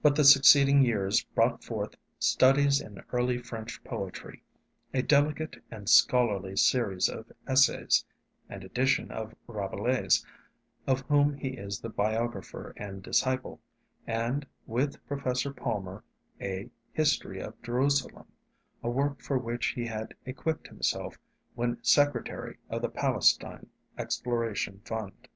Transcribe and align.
But 0.00 0.14
the 0.14 0.22
succeeding 0.22 0.82
years 0.84 1.24
brought 1.24 1.64
forth 1.64 1.96
'Studies 2.20 2.80
in 2.80 3.02
Early 3.12 3.36
French 3.38 3.82
Poetry,' 3.82 4.44
a 4.94 5.02
delicate 5.02 5.56
and 5.72 5.88
scholarly 5.90 6.54
series 6.56 7.08
of 7.08 7.32
essays; 7.48 8.04
an 8.48 8.62
edition 8.62 9.10
of 9.10 9.34
Rabelais, 9.48 10.20
of 10.86 11.00
whom 11.08 11.34
he 11.34 11.48
is 11.54 11.80
the 11.80 11.88
biographer 11.88 12.74
and 12.76 13.02
disciple, 13.02 13.60
and, 14.06 14.46
with 14.66 15.04
Professor 15.08 15.52
Palmer, 15.52 16.04
a 16.40 16.70
'History 16.92 17.40
of 17.40 17.60
Jerusalem,' 17.60 18.30
a 18.84 18.88
work 18.88 19.20
for 19.20 19.36
which 19.36 19.70
he 19.74 19.86
had 19.86 20.14
equipped 20.24 20.68
himself 20.68 21.18
when 21.56 21.82
secretary 21.82 22.56
of 22.70 22.82
the 22.82 22.88
Palestine 22.88 23.66
Exploration 23.98 24.80
Fund. 24.84 25.26